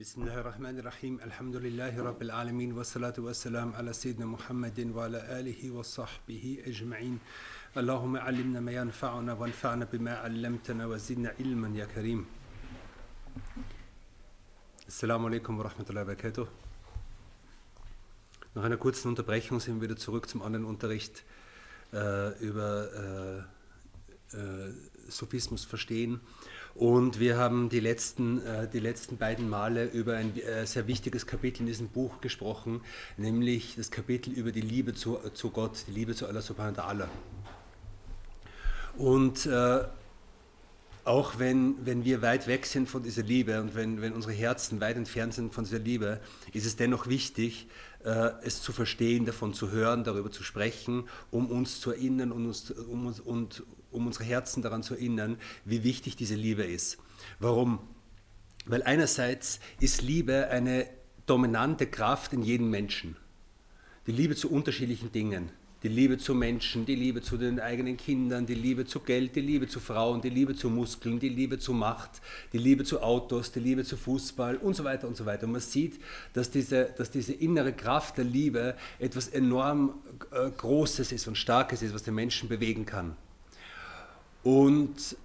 [0.00, 5.70] بسم الله الرحمن الرحيم الحمد لله رب العالمين والصلاة والسلام على سيدنا محمد وعلى آله
[5.70, 7.18] وصحبه أجمعين
[7.76, 12.26] اللهم علمنا ما ينفعنا وانفعنا بما علمتنا وزدنا علما يا كريم
[15.00, 16.46] alaikum wa rahmatullahi wa barakatuh.
[18.54, 21.24] Nach einer kurzen Unterbrechung sind wir wieder zurück zum anderen Unterricht
[21.94, 23.46] äh, über
[24.32, 24.72] äh, äh,
[25.08, 26.20] Sufismus verstehen.
[26.74, 31.26] Und wir haben die letzten, äh, die letzten beiden Male über ein äh, sehr wichtiges
[31.26, 32.82] Kapitel in diesem Buch gesprochen,
[33.16, 36.82] nämlich das Kapitel über die Liebe zu, zu Gott, die Liebe zu Allah subhanahu wa
[36.82, 37.08] ta'ala.
[38.98, 39.84] Und äh,
[41.06, 44.80] auch wenn, wenn wir weit weg sind von dieser Liebe und wenn, wenn unsere Herzen
[44.80, 46.20] weit entfernt sind von dieser Liebe,
[46.52, 47.68] ist es dennoch wichtig,
[48.04, 52.46] äh, es zu verstehen, davon zu hören, darüber zu sprechen, um uns zu erinnern und,
[52.46, 53.62] uns, um, uns, und,
[53.96, 56.98] um unsere Herzen daran zu erinnern, wie wichtig diese Liebe ist.
[57.38, 57.80] Warum?
[58.66, 60.88] Weil einerseits ist Liebe eine
[61.26, 63.16] dominante Kraft in jedem Menschen.
[64.06, 65.50] Die Liebe zu unterschiedlichen Dingen
[65.82, 69.40] die Liebe zu Menschen, die Liebe zu den eigenen Kindern, die Liebe zu Geld, die
[69.40, 73.52] Liebe zu Frauen, die Liebe zu Muskeln, die Liebe zu Macht, die Liebe zu Autos,
[73.52, 75.44] die Liebe zu Fußball und so weiter und so weiter.
[75.44, 76.00] Und man sieht,
[76.32, 79.94] dass diese, dass diese innere Kraft der Liebe etwas enorm
[80.32, 83.16] äh, Großes ist und Starkes ist, was den Menschen bewegen kann.
[84.46, 85.16] Und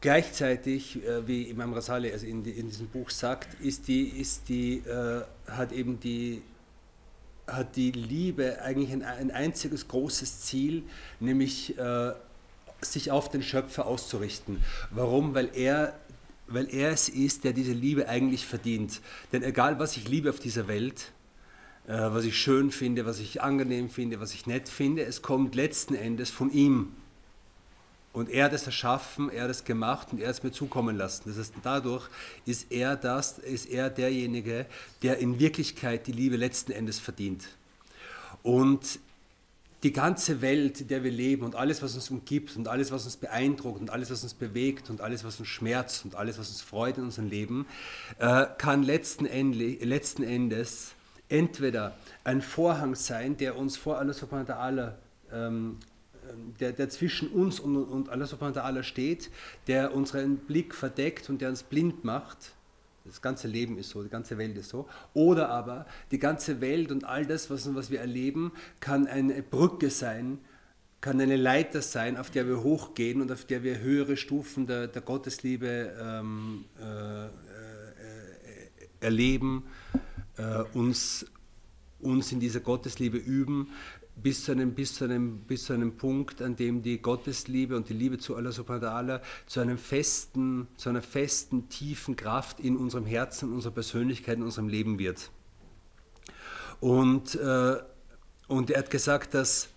[0.00, 4.76] gleichzeitig, äh, wie Imam Rasali also in, in, diesem Buch sagt, ist die, ist die,
[4.76, 6.40] äh, hat eben die
[7.48, 10.84] hat die Liebe eigentlich ein, ein einziges großes Ziel,
[11.18, 12.12] nämlich äh,
[12.80, 14.60] sich auf den Schöpfer auszurichten.
[14.92, 15.34] Warum?
[15.34, 15.98] Weil er,
[16.46, 19.00] weil er es ist, der diese Liebe eigentlich verdient.
[19.32, 21.10] Denn egal, was ich liebe auf dieser Welt,
[21.88, 25.56] äh, was ich schön finde, was ich angenehm finde, was ich nett finde, es kommt
[25.56, 26.92] letzten Endes von ihm.
[28.14, 30.96] Und er hat es erschaffen, er hat es gemacht und er hat es mir zukommen
[30.96, 31.24] lassen.
[31.26, 32.08] Das heißt, dadurch
[32.46, 34.66] ist er das, ist er derjenige,
[35.02, 37.44] der in Wirklichkeit die Liebe letzten Endes verdient.
[38.44, 39.00] Und
[39.82, 43.04] die ganze Welt, in der wir leben und alles, was uns umgibt und alles, was
[43.04, 46.50] uns beeindruckt und alles, was uns bewegt und alles, was uns schmerzt und alles, was
[46.50, 47.66] uns freut in unserem Leben,
[48.20, 50.92] äh, kann letzten, Ende, letzten Endes
[51.28, 54.92] entweder ein Vorhang sein, der uns vor Allah subhanahu wa ta'ala
[55.32, 55.78] ähm,
[56.60, 59.30] der, der zwischen uns und, und Allah subhanahu wa ta'ala steht,
[59.66, 62.52] der unseren Blick verdeckt und der uns blind macht.
[63.04, 64.88] Das ganze Leben ist so, die ganze Welt ist so.
[65.12, 69.90] Oder aber die ganze Welt und all das, was, was wir erleben, kann eine Brücke
[69.90, 70.38] sein,
[71.04, 74.86] kann eine Leiter sein, auf der wir hochgehen und auf der wir höhere Stufen der,
[74.86, 77.30] der Gottesliebe ähm, äh, äh,
[79.00, 79.64] erleben,
[80.38, 81.26] äh, uns,
[82.00, 83.68] uns in dieser Gottesliebe üben,
[84.16, 87.88] bis zu, einem, bis, zu einem, bis zu einem Punkt, an dem die Gottesliebe und
[87.88, 92.76] die Liebe zu Allah subhanahu wa zu, einem festen, zu einer festen, tiefen Kraft in
[92.76, 95.30] unserem Herzen, in unserer Persönlichkeit, in unserem Leben wird.
[96.80, 97.76] Und, äh,
[98.46, 99.68] und er hat gesagt, dass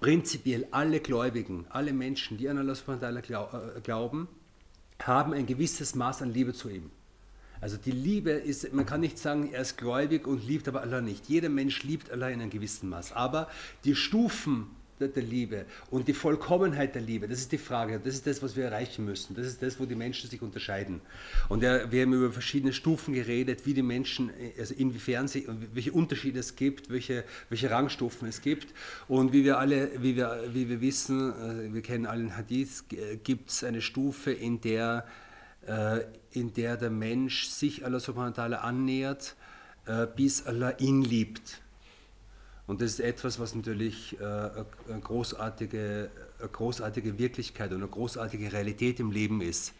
[0.00, 4.28] prinzipiell alle Gläubigen, alle Menschen, die an Allah subhanahu wa ta'ala äh, glauben,
[5.02, 6.90] haben ein gewisses Maß an Liebe zu ihm.
[7.66, 11.00] Also die Liebe ist, man kann nicht sagen, er ist gläubig und liebt aber Allah
[11.00, 11.28] nicht.
[11.28, 13.10] Jeder Mensch liebt Allah in einem gewissen Maß.
[13.10, 13.48] Aber
[13.84, 14.68] die Stufen
[15.00, 17.98] der, Liebe und die Vollkommenheit der Liebe, das ist die Frage.
[17.98, 19.34] Das ist das, was wir erreichen müssen.
[19.34, 21.00] Das ist das, wo die Menschen sich unterscheiden.
[21.48, 25.90] Und er, wir haben über verschiedene Stufen geredet, wie die Menschen, also inwiefern sie, welche
[25.90, 28.72] Unterschiede es gibt, welche, welche Rangstufen es gibt.
[29.08, 32.84] Und wie wir alle, wie wir, wie wir wissen, äh, wir kennen allen Hadith,
[33.24, 35.04] gibt es eine Stufe, in der
[36.30, 39.36] in der der Mensch sich Allah subhanahu wa ta'ala annähert,
[39.86, 41.60] äh, bis Allah ihn liebt.
[42.66, 46.10] Und das ist etwas, was natürlich äh, eine großartige,
[46.40, 49.72] eine großartige Wirklichkeit und eine großartige Realität im Leben ist.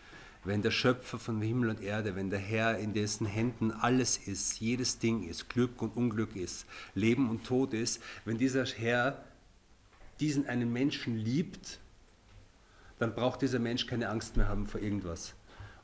[0.44, 4.60] Wenn der Schöpfer von Himmel und Erde, wenn der Herr, in dessen Händen alles ist,
[4.60, 9.24] jedes Ding ist, Glück und Unglück ist, Leben und Tod ist, wenn dieser Herr
[10.20, 11.80] diesen einen Menschen liebt,
[13.00, 15.34] dann braucht dieser Mensch keine Angst mehr haben vor irgendwas.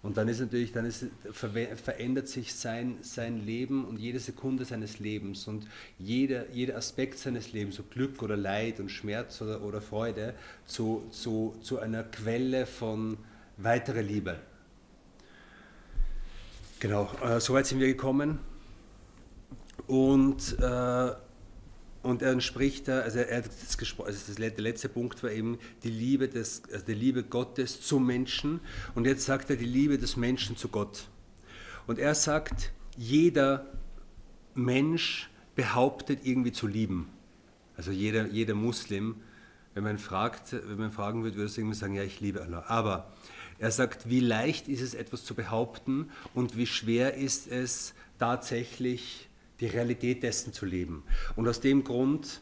[0.02, 4.98] Und dann ist natürlich, dann ist, verändert sich sein, sein Leben und jede Sekunde seines
[4.98, 9.80] Lebens und jeder, jeder Aspekt seines Lebens, so Glück oder Leid und Schmerz oder, oder
[9.80, 10.34] Freude,
[10.66, 13.16] zu, zu, zu einer Quelle von
[13.58, 14.38] weiterer Liebe.
[16.80, 18.40] Genau, äh, soweit sind wir gekommen.
[19.86, 21.12] Und äh,
[22.02, 26.28] und er spricht da, also er das also der letzte Punkt war eben die Liebe,
[26.28, 28.60] des, also die Liebe Gottes zum Menschen.
[28.94, 31.08] Und jetzt sagt er die Liebe des Menschen zu Gott.
[31.86, 33.66] Und er sagt, jeder
[34.54, 37.08] Mensch behauptet irgendwie zu lieben.
[37.76, 39.16] Also jeder, jeder Muslim,
[39.74, 42.64] wenn man, fragt, wenn man fragen würde, würde er irgendwie sagen, ja, ich liebe Allah.
[42.66, 43.12] Aber
[43.58, 49.28] Er sagt, wie leicht ist es, etwas zu behaupten und wie schwer ist es, tatsächlich
[49.62, 51.04] die Realität dessen zu leben.
[51.36, 52.40] Und aus dem Grund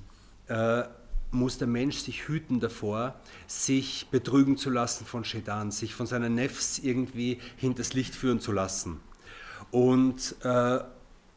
[0.48, 0.84] äh,
[1.30, 6.30] muss der Mensch sich hüten davor, sich betrügen zu lassen von Shaitan, sich von seiner
[6.30, 9.00] Nefs irgendwie hinters Licht führen zu lassen.
[9.70, 10.80] Und, äh,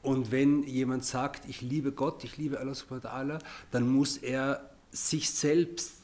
[0.01, 3.39] und wenn jemand sagt, ich liebe Gott, ich liebe Allah subhanahu wa ta'ala,
[3.71, 5.95] dann muss er sich selbst,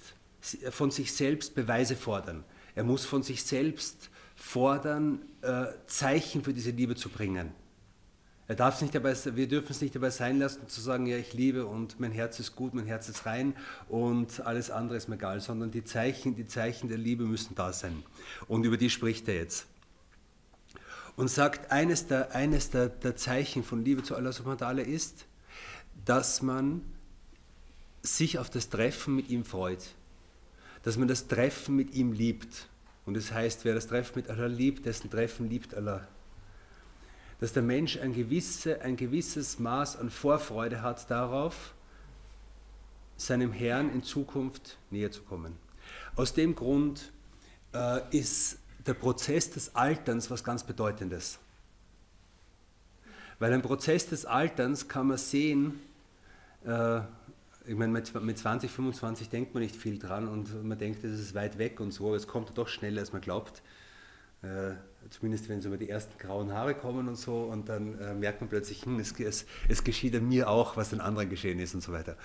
[0.72, 2.44] von sich selbst Beweise fordern.
[2.76, 7.52] Er muss von sich selbst fordern, äh, Zeichen für diese Liebe zu bringen.
[8.50, 11.34] Er darf nicht dabei, wir dürfen es nicht dabei sein lassen, zu sagen, ja, ich
[11.34, 13.56] liebe und mein Herz ist gut, mein Herz ist rein
[13.88, 17.72] und alles andere ist mir egal, sondern die Zeichen, die Zeichen der Liebe müssen da
[17.72, 18.02] sein.
[18.48, 19.68] Und über die spricht er jetzt.
[21.16, 25.28] Und sagt, eines der, eines der, der Zeichen von Liebe zu Allah subhanahu wa ist,
[26.04, 26.82] dass man
[28.02, 29.94] sich auf das Treffen mit ihm freut.
[30.82, 32.68] Dass man das Treffen mit ihm liebt.
[33.06, 36.08] Und das heißt, wer das Treffen mit Allah liebt, dessen Treffen liebt Allah
[37.40, 41.74] dass der Mensch ein, gewisse, ein gewisses Maß an Vorfreude hat darauf,
[43.18, 45.56] seinem Herrn in Zukunft näher zu kommen.
[46.16, 47.12] Aus dem Grund
[47.74, 51.40] äh, ist der Prozess des Alterns was ganz Bedeutendes.
[53.40, 55.80] Weil ein Prozess des Alterns kann man sehen,
[56.66, 57.02] äh,
[57.66, 61.36] ich meine, mit 20, 25 denkt man nicht viel dran und man denkt, es ist
[61.36, 63.62] weit weg und so, aber es kommt doch schneller, als man glaubt.
[64.42, 64.76] Äh,
[65.10, 68.42] zumindest wenn so über die ersten grauen Haare kommen und so, und dann äh, merkt
[68.42, 71.74] man plötzlich, hm, es, es, es, geschieht an mir auch, was den anderen geschehen ist
[71.74, 72.16] und so weiter.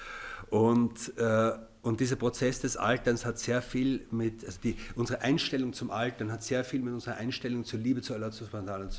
[0.50, 1.52] Und, äh,
[1.82, 6.30] und dieser Prozess des Alterns hat sehr viel mit, also die, unsere Einstellung zum Altern
[6.30, 8.44] hat sehr viel mit unserer Einstellung zur Liebe zu Allah zu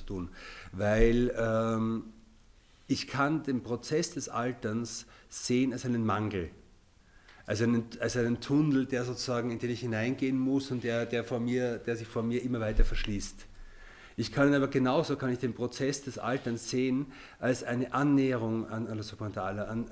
[0.05, 0.29] tun,
[0.71, 2.03] weil ähm,
[2.87, 6.49] ich kann den Prozess des Alterns sehen als einen Mangel
[7.45, 11.23] als einen, als einen Tunnel, der sozusagen, in den ich hineingehen muss und der, der,
[11.23, 13.45] vor mir, der sich vor mir immer weiter verschließt.
[14.17, 17.07] Ich kann aber genauso kann ich den Prozess des Alterns sehen
[17.39, 19.85] als eine Annäherung an Allah subhanahu wa ta'ala.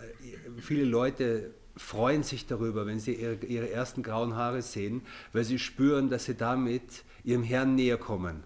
[0.60, 5.02] Viele Leute freuen sich darüber, wenn sie ihre, ihre, ersten grauen Haare sehen,
[5.34, 8.44] weil sie spüren, dass sie damit ihrem Herrn näher kommen,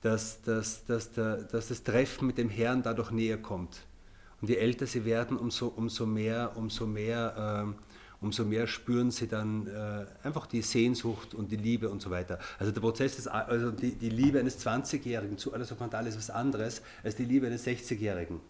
[0.00, 3.82] dass, dass, dass, der, dass das Treffen mit dem Herrn dadurch näher kommt.
[4.40, 7.91] Und je älter sie werden, umso, umso mehr, umso mehr äh,
[8.22, 12.38] umso mehr spüren sie dann äh, einfach die Sehnsucht und die Liebe und so weiter.
[12.58, 16.30] Also der Prozess, des, also die, die Liebe eines 20-Jährigen zu alles Okmantal ist was
[16.30, 18.40] anderes als die Liebe eines 60-Jährigen.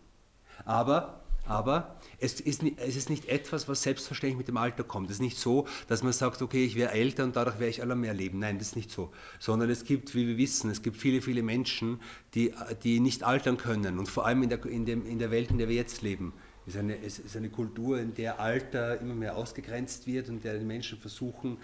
[0.65, 5.11] Aber aber es ist, nicht, es ist nicht etwas, was selbstverständlich mit dem Alter kommt.
[5.11, 7.83] Es ist nicht so, dass man sagt, okay, ich wäre älter und dadurch werde ich
[7.83, 8.39] aller mehr leben.
[8.39, 9.11] Nein, das ist nicht so.
[9.41, 12.01] Sondern es gibt, wie wir wissen, es gibt viele, viele Menschen,
[12.35, 12.55] die,
[12.85, 13.99] die nicht altern können.
[13.99, 16.33] Und vor allem in der, in, dem, in der Welt, in der wir jetzt leben,
[16.67, 20.59] ist eine, es ist eine Kultur, in der Alter immer mehr ausgegrenzt wird und der
[20.59, 21.59] die Menschen versuchen,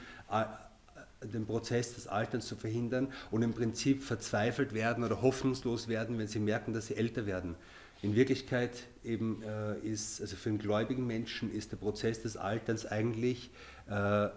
[1.22, 6.28] den Prozess des Alterns zu verhindern und im Prinzip verzweifelt werden oder hoffnungslos werden, wenn
[6.28, 7.56] sie merken, dass sie älter werden.
[8.00, 12.86] In Wirklichkeit eben äh, ist, also für einen gläubigen Menschen ist der Prozess des Alterns
[12.86, 13.50] eigentlich,
[13.88, 14.28] äh,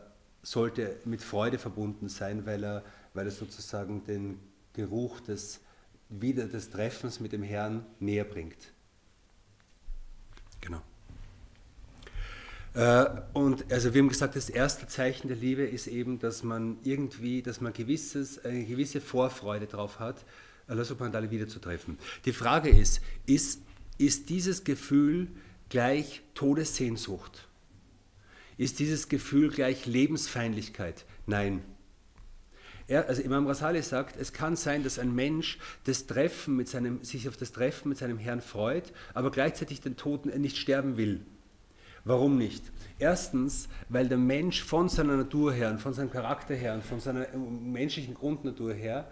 [0.42, 2.84] sollte mit Freude verbunden sein, weil er,
[3.14, 4.40] weil er sozusagen den
[4.74, 5.60] Geruch des,
[6.10, 8.72] wieder des Treffens mit dem Herrn näher bringt.
[10.62, 10.78] Genau.
[10.78, 10.82] Äh,
[12.74, 17.42] und also wir haben gesagt, das erste Zeichen der Liebe ist eben, dass man irgendwie,
[17.42, 20.24] dass man gewisses, eine gewisse Vorfreude darauf hat,
[20.68, 21.98] Allah subhanahu wa wiederzutreffen.
[22.24, 23.62] Die Frage ist, ist,
[23.98, 25.28] ist dieses Gefühl
[25.68, 27.50] gleich Todessehnsucht?
[28.58, 31.06] Ist dieses Gefühl gleich Lebensfeindlichkeit?
[31.26, 31.62] Nein.
[32.88, 37.04] Er, also Imam Rasali sagt, es kann sein, dass ein Mensch das Treffen mit seinem,
[37.04, 41.26] sich auf das Treffen mit seinem Herrn freut, aber gleichzeitig den Toten nicht sterben will.
[42.04, 42.64] Warum nicht?
[43.00, 47.00] Erstens, weil der Mensch von seiner Natur her und von seinem Charakter her und von
[47.00, 49.12] seiner menschlichen Grundnatur her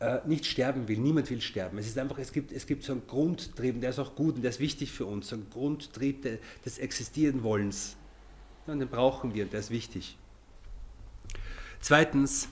[0.00, 0.98] äh, nicht sterben will.
[0.98, 1.78] Niemand will sterben.
[1.78, 4.42] Es ist einfach, es gibt, es gibt so einen Grundtrieb, der ist auch gut und
[4.42, 6.26] der ist wichtig für uns, so einen Grundtrieb
[6.64, 7.96] des Existierenwollens.
[8.66, 10.16] Ja, und den brauchen wir, der ist wichtig.
[11.80, 12.48] Zweitens,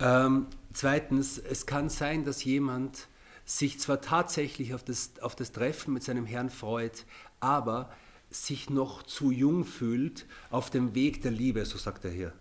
[0.00, 3.08] ähm, zweitens, es kann sein, dass jemand
[3.44, 7.04] sich zwar tatsächlich auf das, auf das Treffen mit seinem Herrn freut,
[7.40, 7.90] aber
[8.34, 12.32] sich noch zu jung fühlt auf dem Weg der Liebe, so sagt er hier.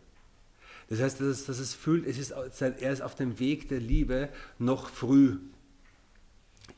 [0.89, 3.79] Das heißt, dass es, dass es fühlt, es ist, er ist auf dem Weg der
[3.79, 5.38] Liebe noch früh.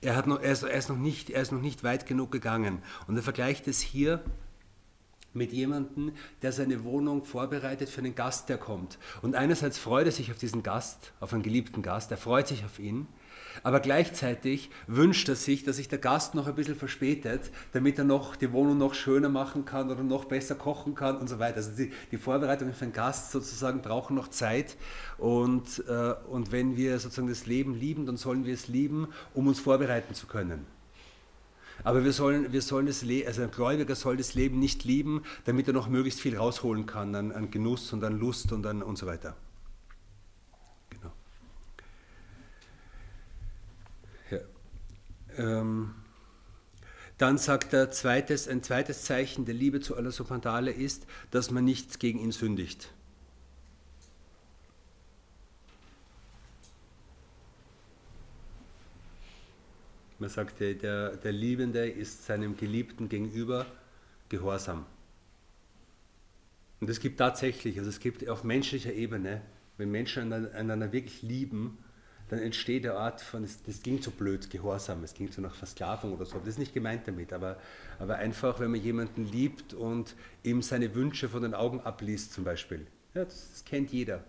[0.02, 2.32] Er, hat noch, er, ist, er, ist noch nicht, er ist noch nicht weit genug
[2.32, 2.82] gegangen.
[3.08, 4.24] Und er vergleicht es hier
[5.34, 8.98] mit jemandem, der seine Wohnung vorbereitet für einen Gast, der kommt.
[9.22, 12.64] Und einerseits freut er sich auf diesen Gast, auf einen geliebten Gast, er freut sich
[12.64, 13.08] auf ihn,
[13.64, 18.06] Aber gleichzeitig wünscht er sich, dass sich der Gast noch ein bisschen verspätet, damit er
[18.06, 21.58] noch die Wohnung noch schöner machen kann oder noch besser kochen kann und so weiter.
[21.58, 24.78] Also die, die Vorbereitungen für den Gast sozusagen brauchen noch Zeit.
[25.18, 29.48] Und, äh, und wenn wir sozusagen das Leben lieben, dann sollen wir es lieben, um
[29.48, 30.66] uns vorbereiten zu können.
[31.84, 35.24] Aber wir sollen, wir sollen das Le also ein Gläubiger soll das Leben nicht lieben,
[35.46, 38.82] damit er noch möglichst viel rausholen kann an, an Genuss und an Lust und, an,
[38.82, 39.36] und so weiter.
[40.90, 41.12] Genau.
[44.32, 44.40] Ja.
[45.38, 45.96] Ähm.
[47.18, 51.64] Dann sagt er, zweites, ein zweites Zeichen der Liebe zu Allah subhanahu ist, dass man
[51.64, 52.92] nicht gegen ihn sündigt.
[60.20, 63.66] Man sagt, der, der Liebende ist seinem Geliebten gegenüber
[64.28, 64.86] gehorsam.
[66.82, 69.42] Und es gibt tatsächlich, also es gibt auf menschlicher Ebene,
[69.78, 71.78] wenn Menschen einander wirklich lieben,
[72.30, 75.54] dann entsteht eine Art von, das, das klingt so blöd, Gehorsam, es klingt so nach
[75.54, 77.58] Versklavung oder so, das ist nicht gemeint damit, aber,
[78.00, 82.44] aber einfach, wenn man jemanden liebt und ihm seine Wünsche von den Augen abliest zum
[82.44, 82.88] Beispiel.
[83.14, 84.24] Ja, das, das kennt jeder.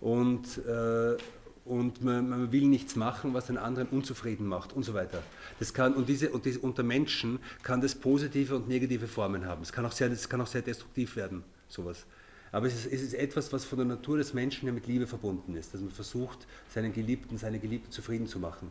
[0.00, 1.16] Und, äh,
[1.64, 5.22] und man, man, will nichts machen, was den anderen unzufrieden macht und so weiter.
[5.60, 9.62] Das kann, und, diese, und diese, unter Menschen kann das positive und negative Formen haben.
[9.62, 12.04] Es kann kann auch sehr destruktiv werden, sowas.
[12.52, 15.06] Aber es ist, es ist, etwas, was von der Natur des Menschen ja mit Liebe
[15.06, 18.70] verbunden ist, dass man versucht, seinen Geliebten, seine Geliebte zufrieden zu machen.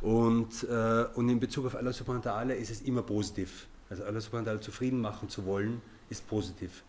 [0.00, 3.68] Und, äh, und in Bezug auf Allah subhanahu wa ta'ala ist es immer positiv.
[3.88, 6.82] Also Allah subhanahu wa ta'ala zufrieden machen zu wollen, ist positiv,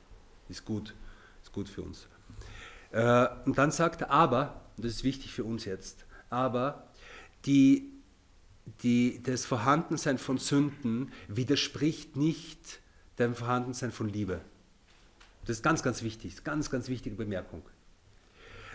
[0.49, 0.95] ist gut,
[1.43, 2.07] ist gut für uns.
[2.91, 6.87] Äh, und dann sagt er aber, und das ist wichtig für uns jetzt, aber
[7.45, 7.91] die,
[8.81, 12.81] die, das Vorhandensein von Sünden widerspricht nicht
[13.19, 14.41] dem Vorhandensein von Liebe.
[15.45, 17.63] Das ist ganz, ganz wichtig, ganz, ganz wichtige Bemerkung.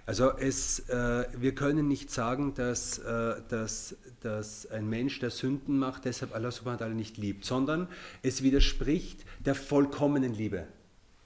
[0.07, 5.79] Also es, äh, wir können nicht sagen, dass, äh, dass, dass ein Mensch, der Sünden
[5.79, 7.89] macht, deshalb Allah subhanahu wa ta'ala nicht liebt, sondern
[8.23, 10.69] es widerspricht der vollkommenen Liebe.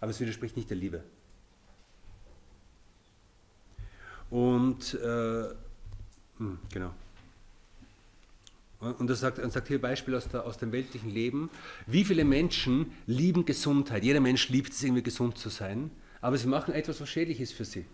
[0.00, 1.04] Aber es widerspricht nicht der Liebe.
[4.30, 5.48] Und äh,
[6.38, 6.94] hm, genau.
[8.80, 11.50] Und er sagt, er sagt hier Beispiel aus, der, aus dem weltlichen Leben.
[11.86, 14.02] Wie viele Menschen lieben Gesundheit?
[14.04, 15.90] Jeder Mensch liebt es, irgendwie gesund zu sein,
[16.22, 17.84] aber sie machen etwas, was schädlich ist für sie.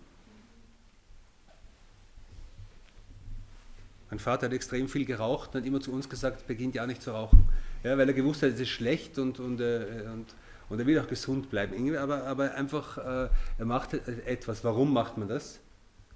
[4.10, 7.02] Mein Vater hat extrem viel geraucht und hat immer zu uns gesagt, beginnt ja nicht
[7.02, 7.48] zu rauchen.
[7.82, 10.26] Ja, weil er gewusst hat, es ist schlecht und, und, äh, und,
[10.68, 11.96] und er will auch gesund bleiben.
[11.96, 13.28] Aber, aber einfach, äh,
[13.58, 14.62] er macht etwas.
[14.62, 15.58] Warum macht man das?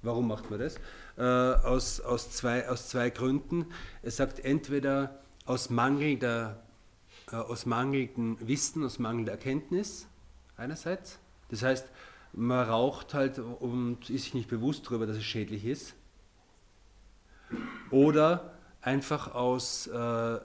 [0.03, 0.77] Warum macht man das?
[1.17, 3.67] Äh, aus, aus, zwei, aus zwei Gründen.
[4.03, 6.63] Er sagt entweder aus, mangelnder,
[7.31, 10.07] äh, aus mangelndem Wissen, aus mangelnder Erkenntnis
[10.57, 11.19] einerseits.
[11.49, 11.89] Das heißt,
[12.33, 15.95] man raucht halt und ist sich nicht bewusst darüber, dass es schädlich ist.
[17.91, 20.41] Oder einfach aus, äh,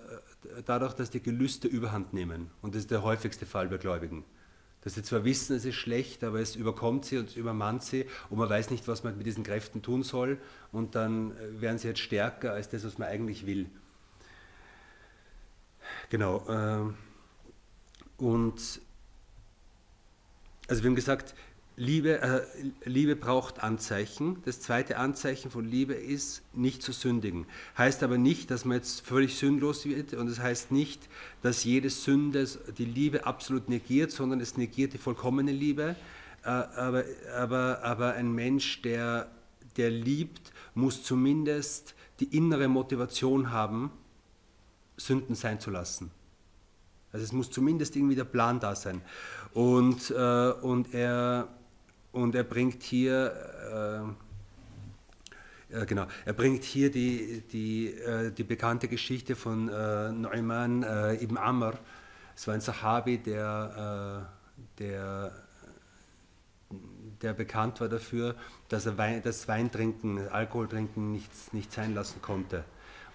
[0.66, 2.50] dadurch, dass die Gelüste überhand nehmen.
[2.62, 4.26] Und das ist der häufigste Fall bei Gläubigen
[4.86, 8.06] dass sie zwar wissen, es ist schlecht, aber es überkommt sie und es übermannt sie
[8.30, 10.38] und man weiß nicht, was man mit diesen Kräften tun soll
[10.72, 13.66] und dann äh, werden sie jetzt stärker als das, was man eigentlich will.
[16.10, 16.46] Genau.
[16.48, 16.94] Ähm,
[18.18, 18.80] und
[20.68, 21.34] also wir haben gesagt,
[21.78, 22.42] Liebe, äh,
[22.86, 24.42] Liebe braucht Anzeichen.
[24.46, 27.46] Das zweite Anzeichen von Liebe ist, nicht zu sündigen.
[27.78, 31.10] Heißt aber nicht, dass man jetzt völlig sündlos wird und es das heißt nicht,
[31.42, 35.98] dass jede Sünde die Liebe absolut negiert, sondern es negiert die vollkommene Liebe.
[36.44, 37.04] Äh, aber,
[37.38, 39.30] aber, aber ein Mensch, der,
[39.76, 43.92] der liebt, muss zumindest die innere Motivation haben,
[44.96, 46.10] Sünden sein zu lassen.
[47.12, 49.02] Also es muss zumindest irgendwie der Plan da sein.
[49.54, 51.50] Und, äh, und er
[52.16, 54.16] und er bringt hier,
[55.72, 60.84] äh, äh, genau, er bringt hier die, die, äh, die bekannte Geschichte von äh, Neumann
[60.84, 61.74] äh, ibn Amr.
[62.34, 64.26] Es war ein Sahabi, der,
[64.80, 65.32] äh, der,
[67.22, 68.36] der bekannt war dafür,
[68.70, 72.64] dass er Wein, das Weintrinken, Alkoholtrinken nicht, nicht sein lassen konnte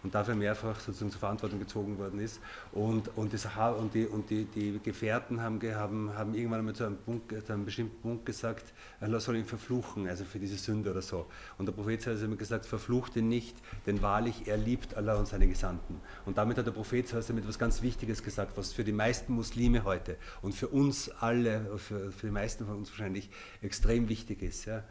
[0.02, 2.40] und dafür mehrfach sozusagen zur Verantwortung gezogen worden ist.
[2.72, 3.46] Und, und, das,
[3.78, 7.52] und, die, und die, die Gefährten haben, haben, haben irgendwann einmal zu einem, Punkt, zu
[7.52, 11.26] einem bestimmten Punkt gesagt, Allah soll ihn verfluchen, also für diese Sünde oder so.
[11.58, 15.28] Und der Prophet hat immer gesagt, verflucht ihn nicht, denn wahrlich, er liebt Allah und
[15.28, 16.00] seine Gesandten.
[16.24, 19.84] Und damit hat der Prophet damit etwas ganz Wichtiges gesagt, was für die meisten Muslime
[19.84, 23.30] heute und für uns alle, für, für die meisten von uns wahrscheinlich
[23.62, 24.64] extrem wichtig ist.
[24.64, 24.84] Ja?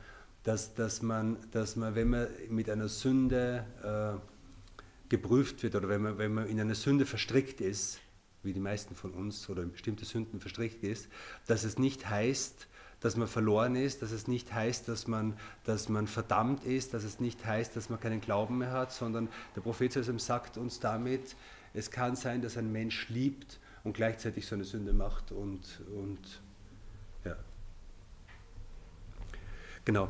[0.43, 4.38] Dass, dass, man, dass man, wenn man mit einer Sünde äh,
[5.09, 7.99] geprüft wird oder wenn man, wenn man in eine Sünde verstrickt ist,
[8.43, 11.09] wie die meisten von uns oder in bestimmte Sünden verstrickt ist,
[11.47, 12.67] dass es nicht heißt,
[13.01, 17.03] dass man verloren ist, dass es nicht heißt, dass man, dass man verdammt ist, dass
[17.03, 21.35] es nicht heißt, dass man keinen Glauben mehr hat, sondern der Prophet sagt uns damit,
[21.73, 26.41] es kann sein, dass ein Mensch liebt und gleichzeitig so eine Sünde macht und, und
[27.23, 27.35] ja.
[29.85, 30.09] Genau.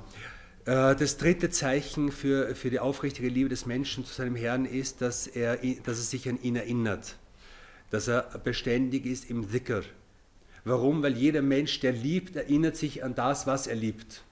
[0.70, 5.02] Äh, das dritte Zeichen für, für die aufrichtige Liebe des Menschen zu seinem Herrn ist,
[5.02, 7.16] dass er, dass er sich an ihn erinnert,
[7.90, 9.82] dass er beständig ist im Dhikr.
[10.66, 11.02] Warum?
[11.02, 14.24] Weil jeder Mensch, der liebt, erinnert sich an das, was er liebt.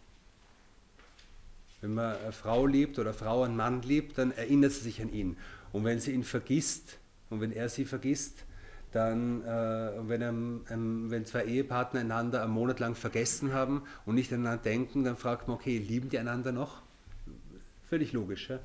[1.81, 5.01] Wenn man eine Frau liebt oder eine Frau einen Mann liebt, dann erinnert sie sich
[5.01, 5.37] an ihn.
[5.71, 6.99] Und wenn sie ihn vergisst
[7.31, 8.45] und wenn er sie vergisst,
[8.91, 14.15] dann, äh, wenn, ähm, ähm, wenn zwei Ehepartner einander einen Monat lang vergessen haben und
[14.15, 16.81] nicht aneinander denken, dann fragt man, okay, lieben die einander noch?
[17.89, 18.49] Völlig logisch.
[18.49, 18.59] Ja?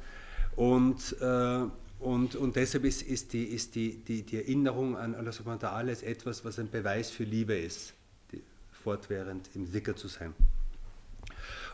[0.56, 1.64] Und, äh,
[1.98, 5.68] und, und deshalb ist, ist, die, ist die, die, die Erinnerung an Allah subhanahu wa
[5.68, 7.94] ta'ala etwas, was ein Beweis für Liebe ist,
[8.32, 10.34] die, fortwährend im Sicker zu sein.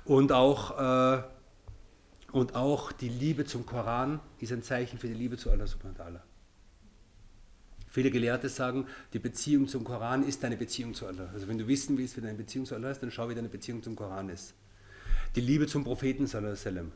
[0.05, 1.23] Und auch, äh,
[2.33, 5.99] und auch die Liebe zum Koran ist ein Zeichen für die Liebe zu Allah subhanahu
[5.99, 6.28] wa ta'ala.
[7.91, 11.31] Viele Gelehrte sagen, die Beziehung zum Koran ist deine Beziehung zu Allah.
[11.33, 13.49] Also wenn du wissen willst, wie deine Beziehung zu Allah ist, dann schau, wie deine
[13.49, 14.55] Beziehung zum Koran ist.
[15.35, 16.93] Die Liebe zum Propheten, sallam,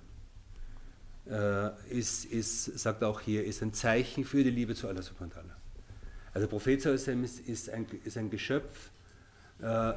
[1.28, 5.36] äh, ist, ist, sagt auch hier, ist ein Zeichen für die Liebe zu Allah subhanahu
[5.36, 5.42] wa
[6.34, 8.90] Also der Prophet sallam, ist, ist, ein, ist ein Geschöpf,
[9.60, 9.92] äh,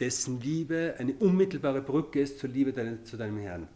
[0.00, 3.68] dessen Liebe eine unmittelbare Brücke ist zur Liebe deine, zu deinem Herrn.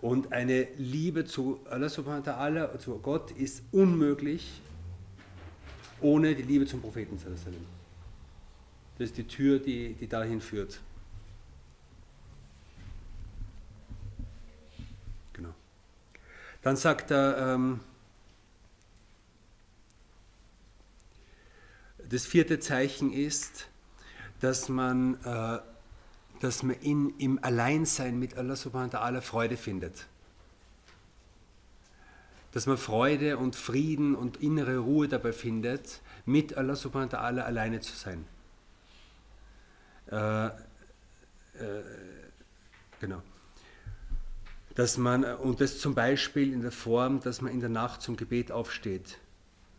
[0.00, 4.60] Und eine Liebe zu Allah subhanahu wa zu Gott, ist unmöglich,
[6.04, 7.18] ohne die Liebe zum Propheten.
[8.98, 10.80] Das ist die Tür, die, die dahin führt.
[15.32, 15.54] Genau.
[16.62, 17.80] Dann sagt er, ähm,
[22.06, 23.68] das vierte Zeichen ist,
[24.40, 25.58] dass man, äh,
[26.40, 30.06] dass man in, im Alleinsein mit Allah subhanahu wa ta'ala Freude findet
[32.54, 37.40] dass man Freude und Frieden und innere Ruhe dabei findet, mit Allah subhanahu wa ta'ala
[37.40, 38.24] alleine zu sein.
[40.06, 40.52] Äh, äh,
[43.00, 43.20] genau.
[44.76, 48.16] Dass man, und das zum Beispiel in der Form, dass man in der Nacht zum
[48.16, 49.18] Gebet aufsteht.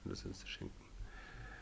[0.03, 0.75] Das uns schenken.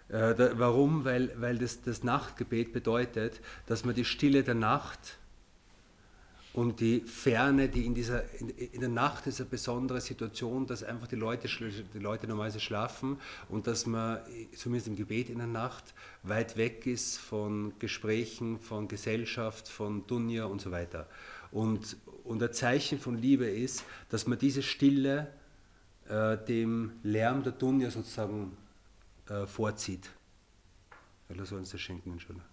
[0.09, 1.05] Äh, da, warum?
[1.05, 5.19] Weil, weil das, das Nachtgebet bedeutet, dass man die Stille der Nacht
[6.53, 10.83] und die Ferne, die in, dieser, in, in, der Nacht ist eine besondere Situation, dass
[10.83, 13.17] einfach die Leute, die Leute normalerweise schlafen
[13.49, 14.19] und dass man,
[14.55, 20.45] zumindest im Gebet in der Nacht, weit weg ist von Gesprächen, von Gesellschaft, von Dunja
[20.45, 21.09] und so weiter.
[21.51, 25.33] Und, und ein Zeichen von Liebe ist, dass man diese Stille
[26.07, 28.55] äh, dem Lärm der Dunja sozusagen
[29.27, 30.07] äh, vorzieht.
[31.29, 32.52] Allah soll uns das schenken, inshallah.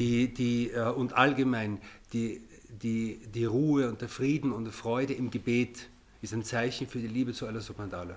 [0.00, 1.78] Die, die, äh, und allgemein
[2.12, 2.40] die,
[2.82, 5.88] die, die Ruhe und der Frieden und die Freude im Gebet
[6.22, 8.14] ist ein Zeichen für die Liebe zu Allah subhanahu.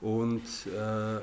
[0.00, 1.20] Und, äh,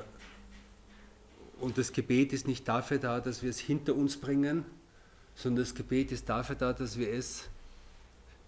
[1.60, 4.64] und das Gebet ist nicht dafür da, dass wir es hinter uns bringen,
[5.34, 7.48] sondern das Gebet ist dafür da, dass wir es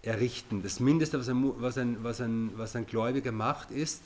[0.01, 0.63] errichten.
[0.63, 4.01] Das Mindeste, was ein, was ein, was ein, was ein Gläubiger macht, ist,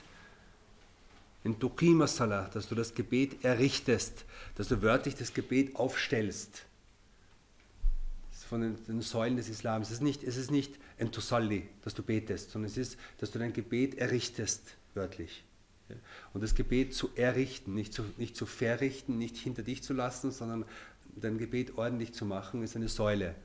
[1.44, 4.26] in Tuqima Salah, dass du das Gebet errichtest,
[4.56, 6.66] dass du wörtlich das Gebet aufstellst.
[8.30, 9.88] Das ist von den, den, Säulen des Islams.
[9.88, 13.32] Es ist nicht, es ist nicht ein Tusalli, dass du betest, sondern es ist, dass
[13.32, 15.44] du dein Gebet errichtest, wörtlich.
[16.34, 20.32] Und das Gebet zu errichten, nicht zu, nicht zu verrichten, nicht hinter dich zu lassen,
[20.32, 20.66] sondern
[21.16, 23.36] dein Gebet ordentlich zu machen, ist eine Säule.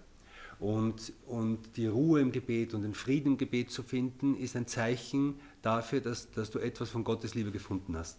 [0.59, 4.67] Und, und die Ruhe im Gebet und den Frieden im Gebet zu finden, ist ein
[4.67, 8.19] Zeichen dafür, dass, dass du etwas von Gottes Liebe gefunden hast.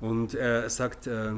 [0.00, 1.32] Und er sagt, äh,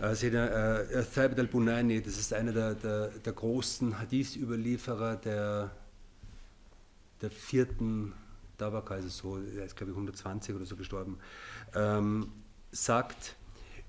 [0.00, 5.70] äh, Thabit al-Bunani, das ist einer der, der, der großen Hadith-Überlieferer der,
[7.22, 8.12] der vierten
[8.58, 11.18] Tabaka, also so, er ist glaube ich 120 oder so gestorben,
[11.74, 12.32] ähm,
[12.72, 13.36] sagt,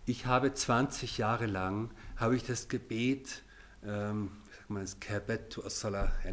[0.05, 3.43] ich habe 20 Jahre lang, habe ich das Gebet
[3.87, 4.31] ähm,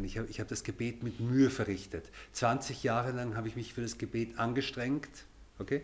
[0.03, 2.09] ich habe hab das Gebet mit Mühe verrichtet.
[2.33, 5.09] 20 Jahre lang habe ich mich für das Gebet angestrengt.
[5.59, 5.83] Okay?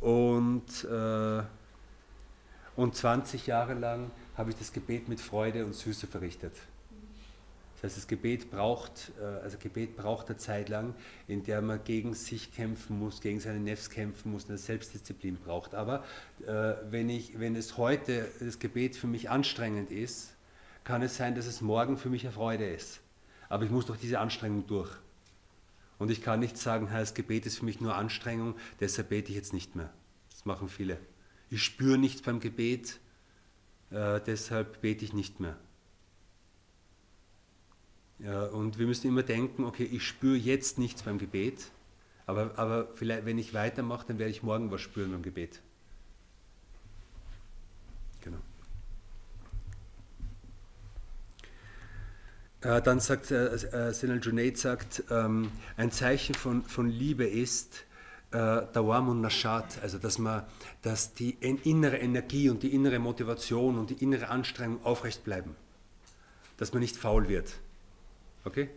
[0.00, 1.42] Und, äh,
[2.76, 6.52] und 20 Jahre lang habe ich das Gebet mit Freude und Süße verrichtet.
[7.76, 10.94] Das heißt, das Gebet braucht, äh, also Gebet braucht eine Zeit lang,
[11.28, 15.74] in der man gegen sich kämpfen muss, gegen seine Nefs kämpfen muss, eine Selbstdisziplin braucht.
[15.74, 16.04] Aber
[16.46, 20.35] äh, wenn, ich, wenn es heute das Gebet für mich anstrengend ist,
[20.86, 23.00] kann es sein, dass es morgen für mich eine Freude ist.
[23.48, 24.90] aber ich muss durch diese Anstrengung durch.
[25.98, 29.36] Und ich kann nicht sagen, das Gebet ist für mich nur Anstrengung, deshalb bete ich
[29.36, 29.92] jetzt nicht mehr.
[30.30, 30.98] Das machen viele.
[31.50, 33.00] Ich spüre nichts beim Gebet,
[33.90, 35.56] äh, deshalb bete ich nicht mehr.
[38.52, 41.70] Und wir müssen immer denken, okay, ich spüre jetzt nichts beim Gebet,
[42.24, 45.60] aber, aber vielleicht, wenn ich weitermache, dann werde ich morgen was spüren beim Gebet.
[48.22, 48.38] Genau.
[48.38, 48.50] Äh,
[52.60, 57.84] dann sagt äh, äh Senal Junaid sagt, ähm, ein Zeichen von, von Liebe ist
[58.32, 60.44] äh, Dawam und Nashat, also dass man,
[60.82, 65.54] dass die innere Energie und die innere Motivation und die innere Anstrengung aufrecht bleiben,
[66.56, 67.54] dass man nicht faul wird.
[68.44, 68.68] Okay?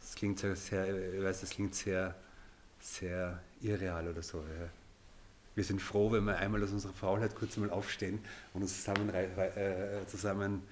[0.00, 2.14] Das klingt sehr, sehr ich weiß, das klingt sehr,
[2.80, 4.38] sehr irreal oder so.
[4.38, 4.68] Ja.
[5.54, 8.20] Wir sind froh, wenn wir einmal aus unserer Faulheit kurz einmal aufstehen
[8.52, 10.62] und uns zusammen, äh, zusammen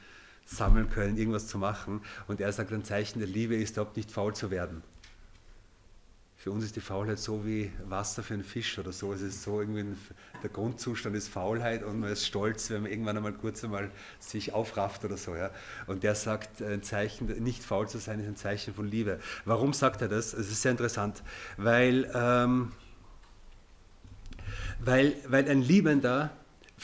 [0.44, 2.02] sammeln können, irgendwas zu machen.
[2.26, 4.82] Und er sagt, ein Zeichen der Liebe ist überhaupt nicht faul zu werden.
[6.44, 9.14] Für uns ist die Faulheit so wie Wasser für einen Fisch oder so.
[9.14, 9.96] Es ist so irgendwie
[10.42, 14.52] der Grundzustand ist Faulheit und man ist stolz, wenn man irgendwann einmal kurz einmal sich
[14.52, 15.34] aufrafft oder so.
[15.34, 15.50] Ja.
[15.86, 19.20] Und der sagt, ein Zeichen, nicht faul zu sein, ist ein Zeichen von Liebe.
[19.46, 20.34] Warum sagt er das?
[20.34, 21.22] Es ist sehr interessant,
[21.56, 22.72] weil, ähm,
[24.80, 26.30] weil, weil ein Liebender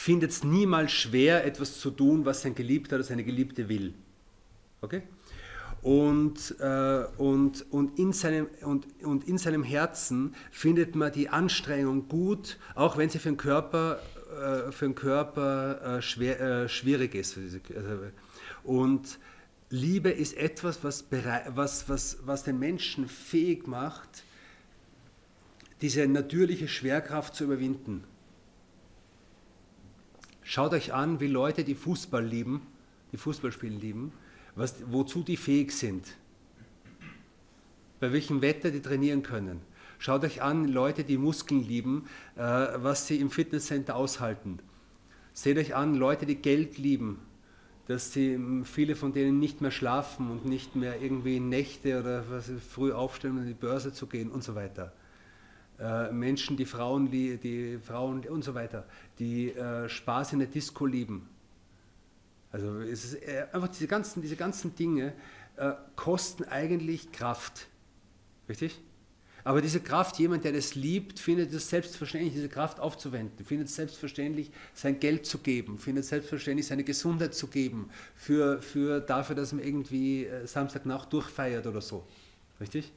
[0.00, 3.92] findet es niemals schwer, etwas zu tun, was sein Geliebter oder seine Geliebte will.
[4.80, 5.02] Okay?
[5.82, 12.08] Und, äh, und, und, in seinem, und, und in seinem Herzen findet man die Anstrengung
[12.08, 17.14] gut, auch wenn sie für den Körper, äh, für den Körper äh, schwer, äh, schwierig
[17.14, 17.38] ist.
[18.64, 19.18] Und
[19.68, 21.04] Liebe ist etwas, was,
[21.48, 24.24] was, was, was den Menschen fähig macht,
[25.82, 28.04] diese natürliche Schwerkraft zu überwinden.
[30.42, 32.66] Schaut euch an, wie Leute, die Fußball lieben,
[33.12, 34.12] die Fußballspielen lieben,
[34.54, 36.16] was, wozu die fähig sind,
[38.00, 39.60] bei welchem Wetter die trainieren können.
[39.98, 44.58] Schaut euch an, Leute, die Muskeln lieben, äh, was sie im Fitnesscenter aushalten.
[45.34, 47.20] Seht euch an, Leute, die Geld lieben,
[47.86, 52.50] dass sie, viele von denen nicht mehr schlafen und nicht mehr irgendwie Nächte oder was,
[52.68, 54.92] früh aufstehen, um an die Börse zu gehen und so weiter.
[55.80, 58.84] Äh, Menschen, die Frauen, die, Frauen und so weiter,
[59.18, 61.28] die äh, Spaß in der Disco lieben,
[62.52, 65.12] also es ist äh, einfach diese ganzen, diese ganzen Dinge
[65.56, 67.68] äh, kosten eigentlich Kraft.
[68.48, 68.80] Richtig?
[69.42, 73.74] Aber diese Kraft, jemand, der das liebt, findet es selbstverständlich, diese Kraft aufzuwenden, findet es
[73.74, 79.36] selbstverständlich, sein Geld zu geben, findet es selbstverständlich, seine Gesundheit zu geben, für, für dafür,
[79.36, 82.06] dass man irgendwie äh, Samstagnacht durchfeiert oder so.
[82.60, 82.92] Richtig?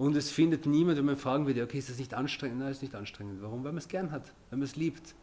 [0.00, 2.60] Und es findet niemand, wenn man fragen würde, okay, ist das nicht anstrengend?
[2.60, 3.42] Nein, ist nicht anstrengend.
[3.42, 3.64] Warum?
[3.64, 5.14] Weil man es gern hat, weil man es liebt.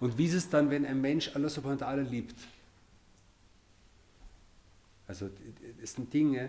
[0.00, 2.34] Und wie ist es dann, wenn ein Mensch Allah subhanahu wa liebt?
[5.06, 5.28] Also
[5.82, 6.48] es sind Dinge,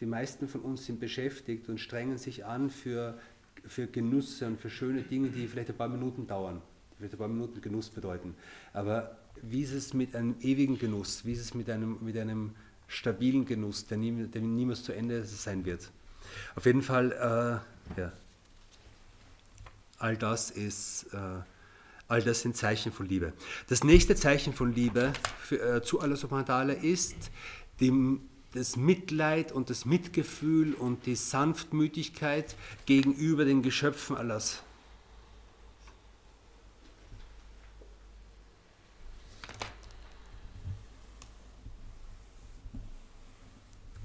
[0.00, 3.18] die meisten von uns sind beschäftigt und strengen sich an für,
[3.64, 6.60] für Genüsse und für schöne Dinge, die vielleicht ein paar Minuten dauern,
[6.90, 8.34] die vielleicht ein paar Minuten Genuss bedeuten.
[8.74, 11.24] Aber wie ist es mit einem ewigen Genuss?
[11.24, 12.50] Wie ist es mit einem, mit einem
[12.86, 15.90] stabilen Genuss, der, nie, der niemals zu Ende sein wird?
[16.56, 17.12] Auf jeden Fall,
[17.96, 18.12] äh, ja,
[19.98, 21.06] all das ist...
[21.12, 21.42] Äh,
[22.10, 23.34] All das sind Zeichen von Liebe.
[23.68, 25.12] Das nächste Zeichen von Liebe
[25.42, 27.14] für, äh, zu Allah subhanahu ist
[27.82, 28.22] dem,
[28.54, 34.62] das Mitleid und das Mitgefühl und die Sanftmütigkeit gegenüber den Geschöpfen Allahs.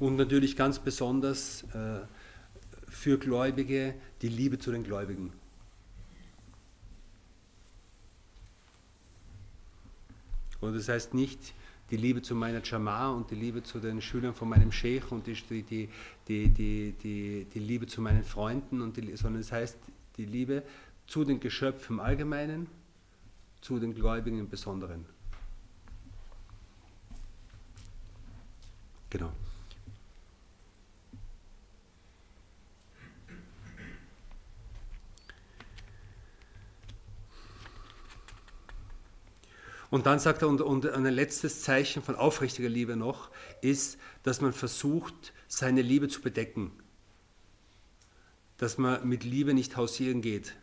[0.03, 2.01] Und natürlich ganz besonders äh,
[2.89, 5.31] für Gläubige die Liebe zu den Gläubigen.
[10.59, 11.53] Und das heißt nicht
[11.89, 15.25] die Liebe zu meiner Jamar und die Liebe zu den Schülern von meinem Sheikh und
[15.25, 15.87] die, die,
[16.27, 19.77] die, die, die, die Liebe zu meinen Freunden, und die, sondern es heißt
[20.17, 20.63] die Liebe
[21.07, 22.67] zu den Geschöpfen im Allgemeinen,
[23.61, 25.05] zu den Gläubigen im Besonderen.
[29.09, 29.31] Genau.
[39.93, 43.29] Und dann sagt er, und, und ein letztes Zeichen von aufrichtiger Liebe noch
[43.61, 46.71] ist, dass man versucht, seine Liebe zu bedecken.
[48.57, 50.55] Dass man mit Liebe nicht hausieren geht.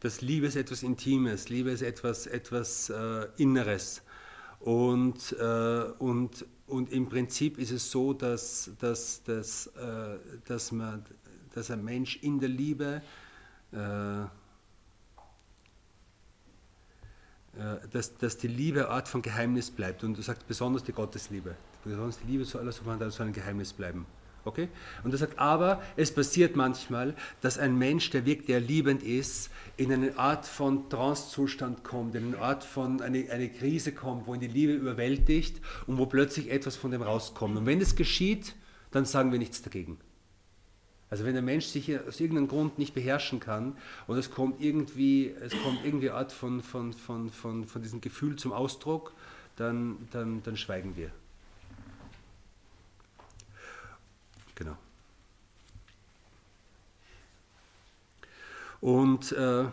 [0.00, 4.00] Dass Liebe ist etwas Intimes, Liebe ist etwas, etwas äh, Inneres.
[4.58, 11.04] Und, äh, und, und im Prinzip ist es so, dass, dass, dass, äh, dass, man,
[11.52, 13.02] dass ein Mensch in der Liebe
[13.74, 14.26] äh, äh,
[17.92, 20.04] dass, dass die Liebe Art von Geheimnis bleibt.
[20.04, 21.54] Und du sagst besonders die Gottesliebe.
[21.84, 24.06] Besonders die Liebe zu Allah subhanahu wa soll ein Geheimnis bleiben.
[24.44, 24.68] Okay?
[25.02, 29.50] Und er sagt, aber es passiert manchmal, dass ein Mensch, der wirklich der liebend ist,
[29.76, 34.34] in eine Art von Trancezustand kommt, in eine Art von eine, eine Krise kommt, wo
[34.34, 37.56] ihn die Liebe überwältigt und wo plötzlich etwas von dem rauskommt.
[37.56, 38.54] Und wenn das geschieht,
[38.92, 39.98] dann sagen wir nichts dagegen.
[41.16, 43.74] Also wenn der Mensch sich aus irgendeinem Grund nicht beherrschen kann
[44.06, 48.36] und es kommt irgendwie, es kommt irgendwie Art von, von, von, von, von diesem Gefühl
[48.36, 49.14] zum Ausdruck,
[49.56, 51.10] dann, dann, dann schweigen wir.
[54.56, 54.76] Genau.
[58.82, 59.64] Und äh,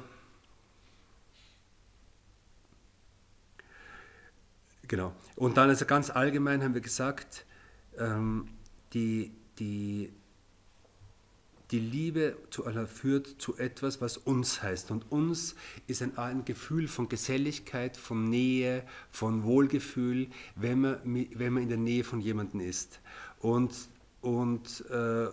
[4.87, 5.13] genau.
[5.35, 7.45] Und dann also ganz allgemein haben wir gesagt,
[7.97, 8.47] ähm,
[8.93, 10.13] die, die,
[11.73, 14.91] die Liebe zu Allah führt zu etwas, was uns heißt.
[14.91, 15.55] Und uns
[15.87, 21.69] ist ein, ein Gefühl von Geselligkeit, von Nähe, von Wohlgefühl, wenn man, wenn man in
[21.69, 23.01] der Nähe von jemandem ist.
[23.39, 23.73] Und
[24.23, 25.27] und, äh,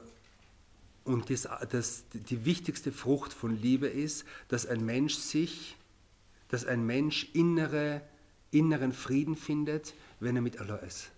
[1.05, 5.77] und das, das, die wichtigste Frucht von Liebe ist, dass ein Mensch sich,
[6.49, 8.03] dass ein Mensch innere,
[8.51, 11.13] inneren Frieden findet, wenn er mit Allah ist.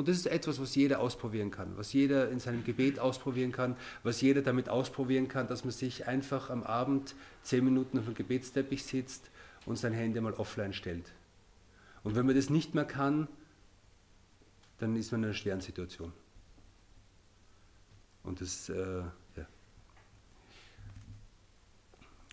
[0.00, 3.76] Und das ist etwas, was jeder ausprobieren kann, was jeder in seinem Gebet ausprobieren kann,
[4.02, 8.14] was jeder damit ausprobieren kann, dass man sich einfach am Abend zehn Minuten auf dem
[8.14, 9.30] Gebetsteppich sitzt
[9.66, 11.12] und sein Handy mal offline stellt.
[12.02, 13.28] Und wenn man das nicht mehr kann,
[14.78, 16.14] dann ist man in einer schweren Situation.
[18.22, 19.02] Und das, äh,
[19.36, 19.46] ja.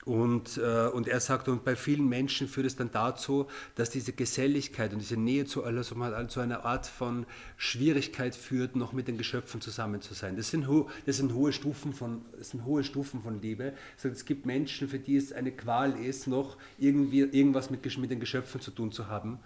[0.08, 4.14] Und, äh, und er sagt, und bei vielen Menschen führt es dann dazu, dass diese
[4.14, 7.26] Geselligkeit und diese Nähe zu Allah zu einer Art von
[7.58, 10.38] Schwierigkeit führt, noch mit den Geschöpfen zusammen zu sein.
[10.38, 10.66] Das sind,
[11.06, 13.74] das sind, hohe, Stufen von, das sind hohe Stufen von Liebe.
[14.02, 18.22] Es gibt Menschen, für die es eine Qual ist, noch irgendwie irgendwas mit, mit den
[18.22, 19.40] Geschöpfen zu tun zu haben.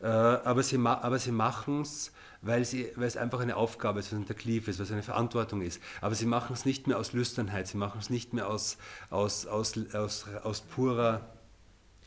[0.00, 2.64] Äh, aber sie, aber sie machen es weil,
[2.96, 5.80] weil es einfach eine Aufgabe ist, was ein Taklif ist, was eine Verantwortung ist.
[6.00, 8.78] Aber sie machen es nicht mehr aus Lüsternheit, sie machen es nicht mehr aus,
[9.10, 11.28] aus, aus, aus, aus, purer,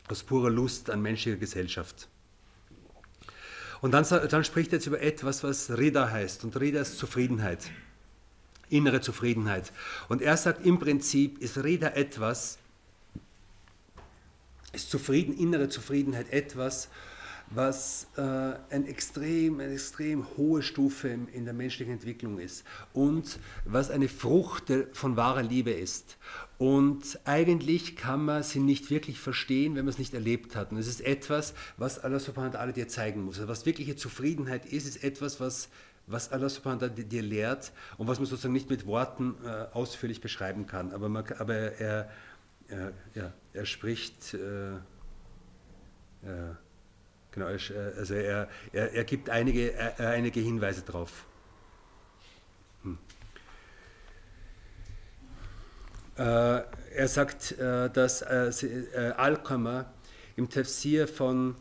[0.08, 2.08] aus purer Lust an menschlicher Gesellschaft.
[3.82, 6.44] Und dann, dann spricht er jetzt über etwas, was Rida heißt.
[6.44, 7.70] Und Rida ist Zufriedenheit,
[8.70, 9.72] innere Zufriedenheit.
[10.08, 12.58] Und er sagt, im Prinzip ist Rida etwas,
[14.72, 16.88] ist Zufrieden, innere Zufriedenheit etwas,
[17.54, 18.20] was äh,
[18.70, 24.72] ein extrem, eine extrem hohe Stufe in der menschlichen Entwicklung ist und was eine Frucht
[24.92, 26.16] von wahrer Liebe ist.
[26.58, 30.70] Und eigentlich kann man sie nicht wirklich verstehen, wenn man es nicht erlebt hat.
[30.70, 33.36] Und es ist etwas, was Allah subhanahu wa ta'ala dir zeigen muss.
[33.38, 35.68] Also was wirkliche Zufriedenheit ist, ist etwas, was,
[36.06, 39.66] was Allah subhanahu wa ta'ala dir lehrt und was man sozusagen nicht mit Worten äh,
[39.72, 40.92] ausführlich beschreiben kann.
[40.92, 42.10] Aber, man, aber er,
[42.68, 44.34] er, ja, er spricht...
[44.34, 44.76] Äh,
[46.22, 46.54] äh,
[47.32, 47.58] Genau, äh,
[47.96, 51.24] also er, er, er gibt einige, äh, einige Hinweise drauf.
[52.82, 52.98] Hm.
[56.18, 56.22] Äh,
[56.94, 59.94] er sagt, dass Al-Qamar
[60.36, 61.56] im Tafsir von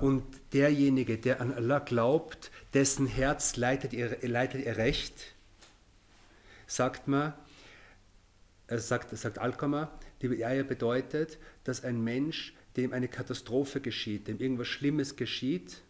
[0.00, 5.34] und derjenige, der an Allah glaubt, dessen Herz leitet ihr, leitet ihr Recht,
[6.68, 7.32] sagt man,
[8.68, 9.90] sagt, sagt Al-Qamar,
[10.22, 15.82] die Eier bedeutet, dass ein Mensch, dem eine Katastrophe geschieht, dem irgendwas Schlimmes geschieht,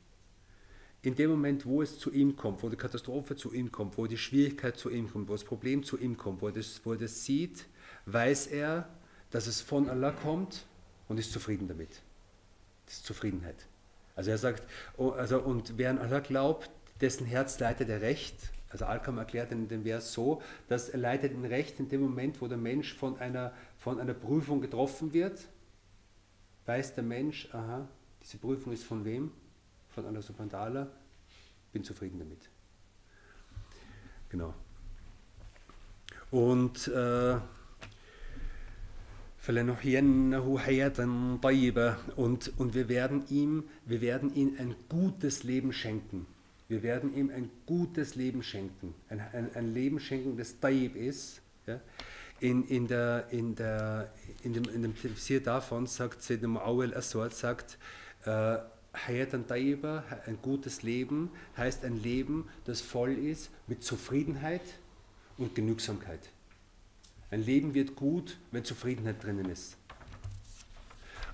[1.03, 4.07] in dem Moment, wo es zu ihm kommt, wo die Katastrophe zu ihm kommt, wo
[4.07, 6.93] die Schwierigkeit zu ihm kommt, wo das Problem zu ihm kommt, wo er das, wo
[6.93, 7.67] er das sieht,
[8.07, 8.89] weiß er,
[9.31, 10.67] dass es von Allah kommt
[11.09, 12.03] und ist zufrieden damit.
[12.87, 13.67] Das ist Zufriedenheit.
[14.15, 18.35] Also er sagt, oh, also, und wer an Allah glaubt, dessen Herz leitet er recht.
[18.71, 22.41] Also Alkam erklärt den, den Vers so, dass er leitet ihn recht in dem Moment,
[22.41, 23.53] wo der Mensch von einer
[23.87, 25.46] von einer Prüfung getroffen wird,
[26.64, 27.87] weiß der Mensch, aha,
[28.20, 29.31] diese Prüfung ist von wem?
[29.90, 30.88] Von wa ta'ala,
[31.72, 32.51] bin zufrieden damit.
[34.29, 34.53] Genau.
[36.33, 37.37] Und äh,
[42.16, 46.27] und, und wir werden ihm, wir werden ihm ein gutes Leben schenken.
[46.66, 48.96] Wir werden ihm ein gutes Leben schenken.
[49.09, 51.40] Ein, ein, ein Leben schenken, das Tayyib ist.
[51.68, 51.81] Ja?
[52.40, 57.35] In, in, der, in, der, in dem, in dem Tafsir davon sagt Sayyidina Muawwal Aswad,
[57.35, 57.79] sagt,
[58.25, 58.59] äh,
[59.07, 64.62] Hayatan Tayyiba, ein gutes Leben, heißt ein Leben, das voll ist mit Zufriedenheit
[65.37, 66.20] und Genügsamkeit.
[67.31, 69.77] Ein Leben wird gut, wenn Zufriedenheit drinnen ist.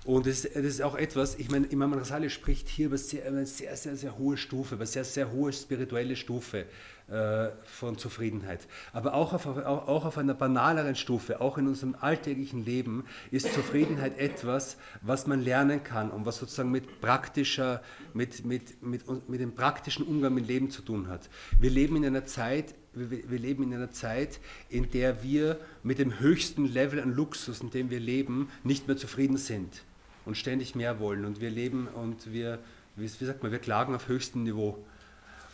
[0.05, 3.45] Und das, das ist auch etwas, ich meine, Imam Rasali spricht hier über sehr, eine
[3.45, 6.65] sehr, sehr, sehr hohe Stufe, über sehr, sehr hohe spirituelle Stufe.
[7.13, 8.61] Äh, von Zufriedenheit.
[8.91, 14.17] Aber auch auf, auch auf einer banaleren Stufe, auch in unserem alltäglichen Leben, ist Zufriedenheit
[14.17, 17.83] etwas, was man lernen kann und was sozusagen mit praktischer,
[18.15, 21.29] mit, mit, mit, mit dem praktischen Umgang mit Leben zu tun hat.
[21.59, 26.19] Wir leben in einer Zeit, wir leben in einer Zeit, in der wir mit dem
[26.19, 29.83] höchsten Level an Luxus, in dem wir leben, nicht mehr zufrieden sind
[30.25, 31.25] und ständig mehr wollen.
[31.25, 32.57] Und wir leben und wir,
[32.95, 34.83] wie, sagt man, wir klagen auf höchstem Niveau.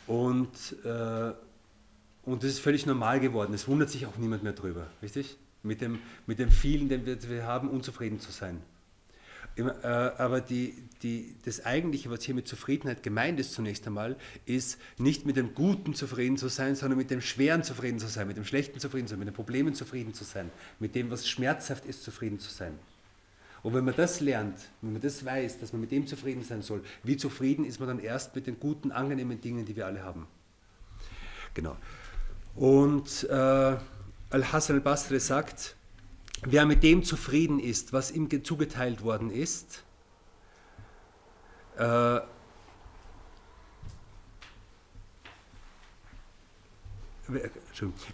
[0.07, 0.53] Und,
[0.85, 1.33] äh,
[2.23, 3.53] und das ist völlig normal geworden.
[3.53, 5.37] Es wundert sich auch niemand mehr drüber, richtig?
[5.63, 8.61] Mit dem, mit dem vielen, den wir, wir haben, unzufrieden zu sein.
[9.57, 14.79] Äh, aber die, die, das Eigentliche, was hier mit Zufriedenheit gemeint ist zunächst einmal, ist
[14.97, 18.37] nicht mit dem Guten zufrieden zu sein, sondern mit dem Schweren zufrieden zu sein, mit
[18.37, 21.85] dem Schlechten zufrieden zu sein, mit den Problemen zufrieden zu sein, mit dem, was schmerzhaft
[21.85, 22.73] ist, zufrieden zu sein.
[23.61, 26.61] Und wenn man das lernt, wenn man das weiß, dass man mit dem zufrieden sein
[26.61, 30.03] soll, wie zufrieden ist man dann erst mit den guten, angenehmen Dingen, die wir alle
[30.03, 30.27] haben.
[31.53, 31.75] Genau.
[32.55, 33.77] Und äh,
[34.29, 35.75] Al-Hassan al-Basri sagt,
[36.43, 39.83] wer mit dem zufrieden ist, was ihm zugeteilt worden ist,
[41.77, 42.19] äh,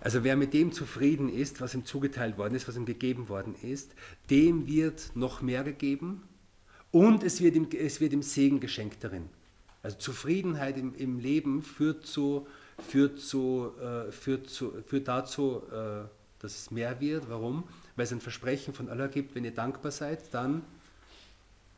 [0.02, 3.56] also wer mit dem zufrieden ist, was ihm zugeteilt worden ist, was ihm gegeben worden
[3.62, 3.92] ist,
[4.30, 6.24] dem wird noch mehr gegeben
[6.92, 9.30] und es wird ihm, es wird ihm Segen geschenkt darin.
[9.84, 12.48] Also Zufriedenheit im, im Leben führt, zu,
[12.88, 16.08] führt, zu, äh, führt, zu, führt dazu, äh,
[16.40, 17.30] dass es mehr wird.
[17.30, 17.64] Warum?
[17.96, 20.64] Weil es ein Versprechen von Allah gibt, wenn ihr dankbar seid, dann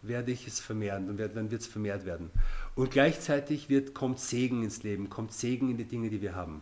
[0.01, 2.29] werde ich es vermehren, dann wird, es vermehrt werden.
[2.75, 6.61] Und gleichzeitig wird, kommt Segen ins Leben, kommt Segen in die Dinge, die wir haben.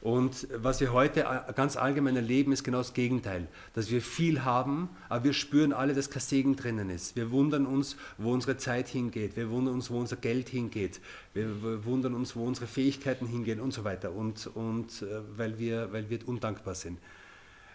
[0.00, 3.48] Und was wir heute ganz allgemein erleben, ist genau das Gegenteil.
[3.74, 7.16] Dass wir viel haben, aber wir spüren alle, dass kein Segen drinnen ist.
[7.16, 9.36] Wir wundern uns, wo unsere Zeit hingeht.
[9.36, 11.00] Wir wundern uns, wo unser Geld hingeht.
[11.34, 14.12] Wir wundern uns, wo unsere Fähigkeiten hingehen und so weiter.
[14.12, 16.98] Und, und äh, weil, wir, weil wir undankbar sind.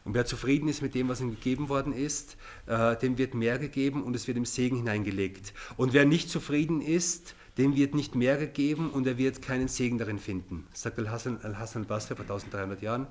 [0.05, 2.35] Und wer zufrieden ist mit dem, was ihm gegeben worden ist,
[2.67, 5.53] äh, dem wird mehr gegeben und es wird im Segen hineingelegt.
[5.77, 9.97] Und wer nicht zufrieden ist, dem wird nicht mehr gegeben und er wird keinen Segen
[9.97, 13.07] darin finden, sagt Al-Hassan al basri vor 1300 Jahren.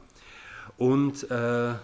[0.76, 1.74] Und, äh,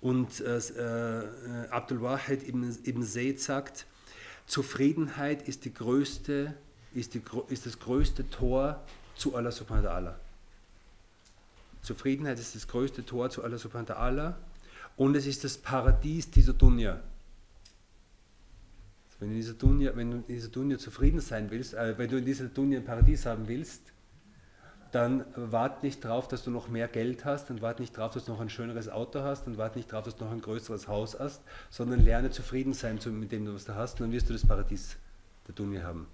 [0.00, 3.86] und äh, äh, Abdul Wahid ibn, ibn Zayd sagt,
[4.46, 6.54] Zufriedenheit ist, die größte,
[6.94, 8.82] ist, die, ist das größte Tor
[9.14, 10.14] zu Allah subhanahu wa ta'ala.
[11.82, 14.34] Zufriedenheit ist das größte Tor zu Allah subhanahu wa ta'ala
[14.96, 17.00] und es ist das Paradies dieser Dunya.
[19.20, 22.08] Wenn du in dieser Dunja, wenn du in dieser Dunja zufrieden sein willst, äh, wenn
[22.08, 23.92] du in dieser Dunja ein Paradies haben willst,
[24.92, 28.24] dann wart nicht darauf, dass du noch mehr Geld hast und wart nicht darauf, dass
[28.24, 30.88] du noch ein schöneres Auto hast und wart nicht darauf, dass du noch ein größeres
[30.88, 34.32] Haus hast, sondern lerne zufrieden sein mit dem, was du hast und dann wirst du
[34.32, 34.96] das Paradies
[35.46, 36.06] der Dunja haben.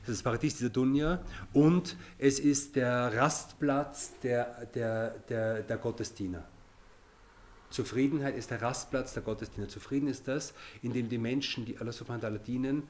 [0.00, 1.20] Das ist das Paradies dieser Dunja
[1.52, 6.42] und es ist der Rastplatz der, der, der, der Gottesdiener.
[7.70, 9.68] Zufriedenheit ist der Rastplatz der Gottesdiener.
[9.68, 12.84] Zufrieden ist das, indem die Menschen, die Allah subhanahu wa ta'ala dienen,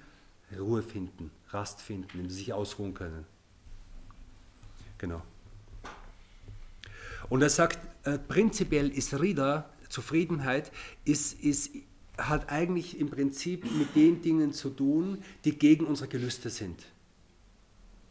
[0.57, 3.25] Ruhe finden, Rast finden, indem sie sich ausruhen können.
[4.99, 5.23] Genau.
[7.29, 10.71] Und er sagt, äh, prinzipiell ist Rida, Zufriedenheit,
[11.05, 11.71] ist, ist,
[12.19, 16.87] hat eigentlich im Prinzip mit den Dingen zu tun, die gegen unsere Gelüste sind.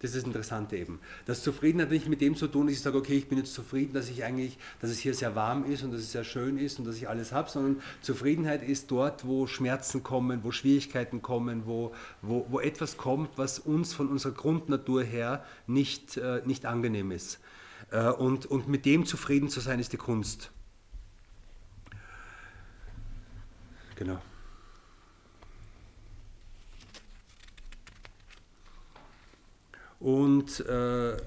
[0.05, 0.99] Das ist das Interessante eben.
[1.25, 3.55] Das Zufriedenheit hat nicht mit dem zu tun, dass ich sage, okay, ich bin jetzt
[3.55, 6.59] zufrieden, dass ich eigentlich, dass es hier sehr warm ist und dass es sehr schön
[6.59, 11.23] ist und dass ich alles habe, sondern Zufriedenheit ist dort, wo Schmerzen kommen, wo Schwierigkeiten
[11.23, 11.91] kommen, wo,
[12.21, 17.39] wo, wo etwas kommt, was uns von unserer Grundnatur her nicht, äh, nicht angenehm ist.
[17.89, 20.51] Äh, und, und mit dem zufrieden zu sein, ist die Kunst.
[23.95, 24.21] Genau.
[29.99, 31.17] Und, äh,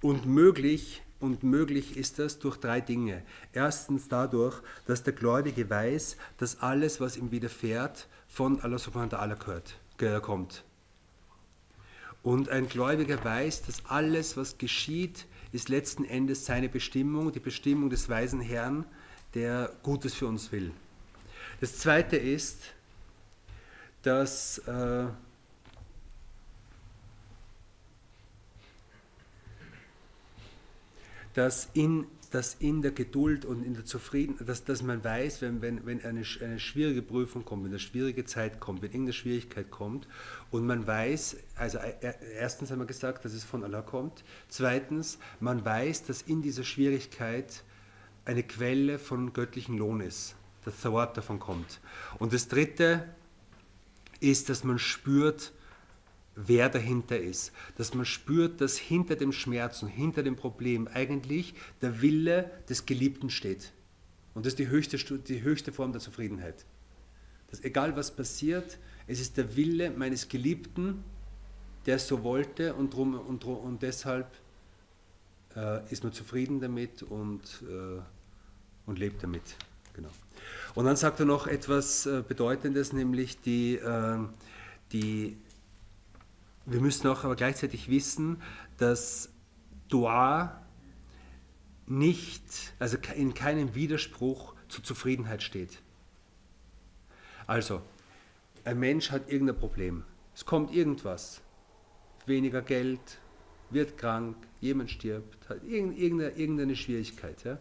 [0.00, 3.22] und, möglich, und möglich ist das durch drei Dinge.
[3.52, 9.18] Erstens dadurch, dass der Gläubige weiß, dass alles, was ihm widerfährt, von Allah subhanahu wa
[9.18, 10.64] ta'ala kommt.
[12.22, 17.90] Und ein Gläubiger weiß, dass alles, was geschieht, ist letzten Endes seine Bestimmung, die Bestimmung
[17.90, 18.84] des weisen Herrn,
[19.34, 20.70] der Gutes für uns will.
[21.60, 22.62] Das Zweite ist,
[24.02, 25.06] dass äh,
[31.34, 35.62] dass in, dass in der Geduld und in der Zufriedenheit, dass, dass man weiß, wenn,
[35.62, 39.70] wenn, wenn eine, eine schwierige Prüfung kommt, wenn eine schwierige Zeit kommt, wenn irgendeine Schwierigkeit
[39.70, 40.06] kommt
[40.50, 44.24] und man weiß, also äh, äh, erstens haben wir gesagt, dass es von Allah kommt,
[44.48, 47.64] zweitens, man weiß, dass in dieser Schwierigkeit
[48.24, 51.80] eine Quelle von göttlichen Lohn ist, dass Thawab davon kommt.
[52.18, 53.08] Und das dritte
[54.20, 55.52] ist, dass man spürt,
[56.34, 57.52] wer dahinter ist.
[57.76, 62.86] Dass man spürt, dass hinter dem Schmerz und hinter dem Problem eigentlich der Wille des
[62.86, 63.72] Geliebten steht.
[64.34, 66.64] Und das ist die höchste, die höchste Form der Zufriedenheit.
[67.50, 71.02] Dass egal was passiert, es ist der Wille meines Geliebten,
[71.86, 74.30] der es so wollte und, drum, und, und deshalb
[75.56, 78.00] äh, ist man zufrieden damit und, äh,
[78.86, 79.42] und lebt damit.
[79.94, 80.10] Genau.
[80.74, 84.18] Und dann sagt er noch etwas äh, Bedeutendes, nämlich die, äh,
[84.92, 85.36] die
[86.66, 88.42] wir müssen auch aber gleichzeitig wissen,
[88.78, 89.30] dass
[89.88, 90.62] Dua
[91.86, 95.82] nicht, also in keinem Widerspruch zur Zufriedenheit steht.
[97.46, 97.82] Also,
[98.64, 100.04] ein Mensch hat irgendein Problem.
[100.34, 101.40] Es kommt irgendwas.
[102.26, 103.00] Weniger Geld,
[103.70, 107.42] wird krank, jemand stirbt, hat irgendeine, irgendeine Schwierigkeit.
[107.44, 107.58] Ja?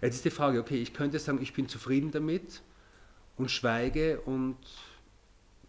[0.00, 2.62] Jetzt ist die Frage, okay, ich könnte sagen, ich bin zufrieden damit
[3.36, 4.56] und schweige und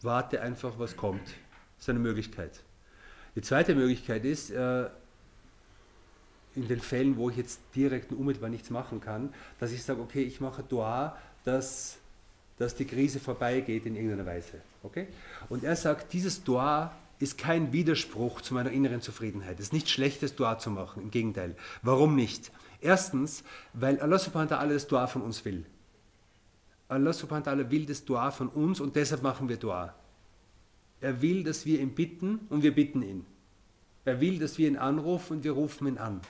[0.02, 1.36] warte einfach, was kommt.
[1.80, 2.52] Das ist eine Möglichkeit.
[3.36, 4.90] Die zweite Möglichkeit ist, äh,
[6.56, 10.02] in den Fällen, wo ich jetzt direkt und unmittelbar nichts machen kann, dass ich sage,
[10.02, 11.98] okay, ich mache Dua, dass,
[12.58, 14.62] dass die Krise vorbeigeht in irgendeiner Weise.
[14.84, 15.08] Okay?
[15.48, 19.60] Und er sagt, dieses Dua ist kein Widerspruch zu meiner inneren Zufriedenheit.
[19.60, 21.56] Es ist nicht schlechtes Dua zu machen, im Gegenteil.
[21.82, 22.52] Warum nicht?
[22.82, 25.66] Erstens, weil Allah subhanahu wa ta'ala das Dua von uns will.
[26.88, 29.94] Allah subhanahu wa ta'ala will das Dua von uns und deshalb machen wir Dua.
[31.02, 33.26] Er will, dass wir ihn bitten und wir bitten ihn.
[34.06, 36.22] Er will, dass wir ihn anrufen und wir rufen ihn an.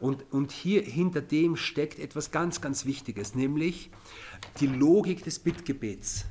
[0.00, 3.90] Und, und hier hinter dem steckt etwas ganz, ganz Wichtiges, nämlich
[4.60, 6.26] die Logik des Bittgebets.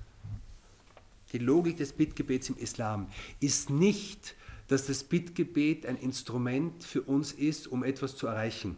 [1.31, 3.07] Die Logik des Bittgebets im Islam
[3.39, 4.35] ist nicht,
[4.67, 8.77] dass das Bittgebet ein Instrument für uns ist, um etwas zu erreichen.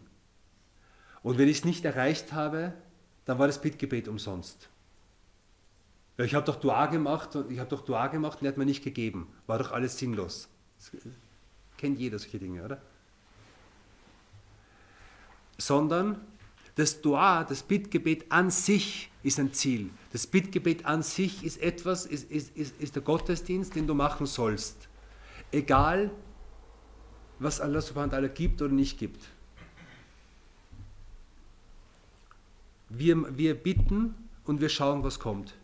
[1.23, 2.73] Und wenn ich es nicht erreicht habe,
[3.25, 4.69] dann war das Bittgebet umsonst.
[6.23, 8.65] Ich habe doch Dua gemacht und ich habe doch Dua gemacht und er hat mir
[8.65, 9.27] nicht gegeben.
[9.47, 10.47] War doch alles sinnlos.
[10.77, 10.91] Das
[11.77, 12.81] kennt jeder solche Dinge, oder?
[15.57, 16.21] Sondern
[16.75, 19.89] das Dua, das Bittgebet an sich ist ein Ziel.
[20.11, 24.25] Das Bittgebet an sich ist etwas, ist, ist, ist, ist der Gottesdienst, den du machen
[24.25, 24.87] sollst.
[25.51, 26.11] Egal,
[27.39, 29.23] was Allah subhanahu wa ta'ala gibt oder nicht gibt.
[32.89, 34.15] Wir, wir bitten
[34.45, 35.55] und wir schauen, was kommt.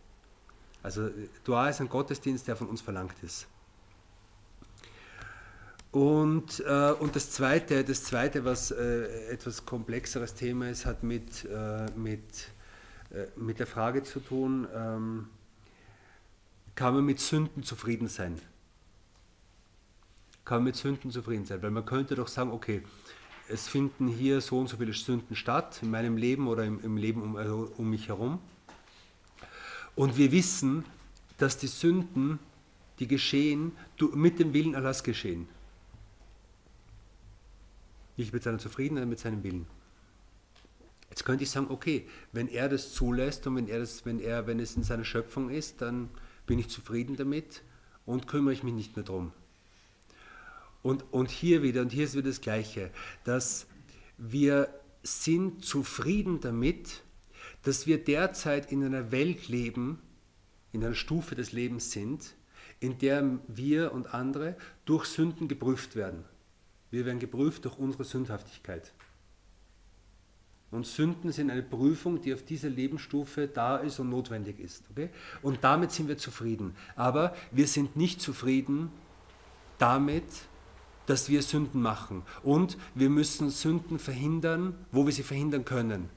[0.82, 1.10] Also
[1.44, 3.48] Dua ist ein Gottesdienst, der von uns verlangt ist.
[5.92, 11.46] Und, äh, und das, zweite, das Zweite, was äh, etwas komplexeres Thema ist, hat mit,
[11.46, 12.50] äh, mit,
[13.12, 15.28] äh, mit der Frage zu tun, ähm,
[16.76, 18.40] kann man mit Sünden zufrieden sein?
[20.46, 21.62] Kann man mit Sünden zufrieden sein?
[21.64, 22.84] Weil man könnte doch sagen, okay,
[23.50, 26.98] es finden hier so und so viele Sünden statt, in meinem Leben oder im, im
[26.98, 28.40] Leben um, also um mich herum.
[29.96, 30.86] Und wir wissen,
[31.38, 32.40] dass die Sünden,
[33.00, 33.72] die geschehen,
[34.14, 35.48] mit dem Willen Allahs geschehen.
[38.18, 39.66] Nicht mit seiner Zufriedenheit, mit seinem Willen.
[41.10, 44.48] Jetzt könnte ich sagen, okay, wenn er das zulässt und wenn er das, wenn er,
[44.48, 46.10] wenn es in seiner Schöpfung ist, dann
[46.46, 47.64] bin ich zufrieden damit
[48.06, 49.32] und kümmere ich mich nicht mehr drum.
[50.82, 52.92] Und, und hier wieder, und hier ist wieder das Gleiche,
[53.24, 53.68] dass
[54.18, 54.70] wir
[55.04, 57.04] sind zufrieden damit,
[57.64, 60.02] dass wir derzeit in einer Welt leben,
[60.72, 62.36] in einer Stufe des Lebens sind,
[62.80, 64.56] in der wir und andere
[64.86, 66.24] durch Sünden geprüft werden.
[66.92, 68.94] Wir werden geprüft durch unsere Sündhaftigkeit.
[70.72, 74.84] Und Sünden sind eine Prüfung, die auf dieser Lebensstufe da ist und notwendig ist.
[74.92, 75.10] Okay?
[75.42, 76.76] Und damit sind wir zufrieden.
[76.96, 78.92] Aber wir sind nicht zufrieden
[79.80, 80.26] damit,
[81.08, 82.22] dass wir Sünden machen.
[82.44, 86.10] Und wir müssen Sünden verhindern, wo wir sie verhindern können.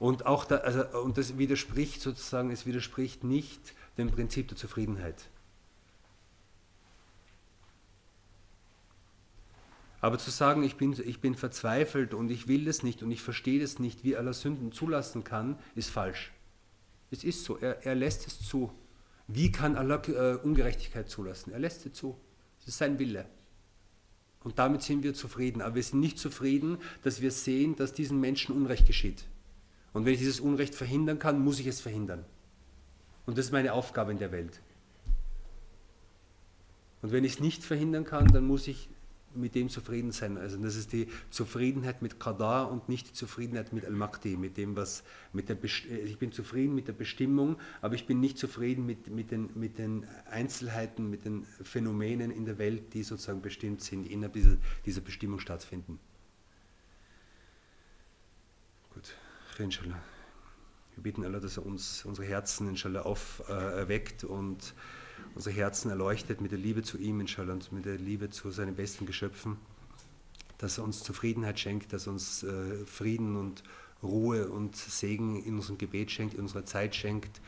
[0.00, 5.28] Und, auch da, also, und das widerspricht sozusagen, es widerspricht nicht dem Prinzip der Zufriedenheit.
[10.00, 13.20] Aber zu sagen, ich bin, ich bin verzweifelt und ich will das nicht und ich
[13.20, 16.32] verstehe das nicht, wie Allah Sünden zulassen kann, ist falsch.
[17.10, 18.72] Es ist so, er, er lässt es zu.
[19.28, 21.52] Wie kann Allah äh, Ungerechtigkeit zulassen?
[21.52, 22.16] Er lässt es zu.
[22.60, 23.26] Das ist sein Wille.
[24.44, 25.60] Und damit sind wir zufrieden.
[25.60, 29.26] Aber wir sind nicht zufrieden, dass wir sehen, dass diesen Menschen Unrecht geschieht.
[29.92, 32.24] Und wenn ich dieses Unrecht verhindern kann, muss ich es verhindern.
[33.26, 34.60] Und das ist meine Aufgabe in der Welt.
[37.02, 38.88] Und wenn ich es nicht verhindern kann, dann muss ich
[39.34, 40.36] mit dem zufrieden sein.
[40.38, 44.74] Also das ist die Zufriedenheit mit Qadar und nicht die Zufriedenheit mit Al-Makti, mit dem,
[44.76, 49.08] was mit der ich bin zufrieden mit der Bestimmung, aber ich bin nicht zufrieden mit,
[49.08, 54.04] mit, den, mit den Einzelheiten, mit den Phänomenen in der Welt, die sozusagen bestimmt sind,
[54.10, 56.00] innerhalb dieser, dieser Bestimmung stattfinden.
[59.60, 60.00] Gut inshallah.
[60.94, 64.72] Wir bitten Allah, dass er uns unsere Herzen inshallah auferweckt äh, und
[65.34, 68.74] unsere Herzen erleuchtet mit der Liebe zu ihm, inshallah, und mit der Liebe zu seinen
[68.74, 69.58] besten Geschöpfen,
[70.56, 73.62] dass er uns Zufriedenheit schenkt, dass er uns äh, Frieden und
[74.02, 77.42] Ruhe und Segen in unserem Gebet schenkt, in unserer Zeit schenkt,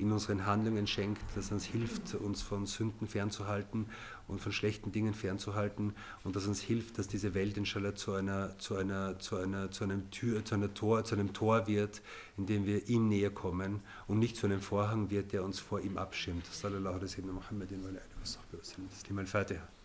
[0.00, 3.86] in unseren Handlungen schenkt, dass uns hilft, uns von Sünden fernzuhalten
[4.28, 5.94] und von schlechten Dingen fernzuhalten
[6.24, 9.84] und dass uns hilft, dass diese Welt inshallah zu einer, zu einer, zu einer, zu
[9.84, 12.00] einem Tür, zu einer Tor, zu einem Tor wird,
[12.36, 15.80] in dem wir ihm näher kommen und nicht zu einem Vorhang wird, der uns vor
[15.80, 16.46] ihm abschirmt.
[16.46, 19.79] Sallallahu alaihi wa sallam.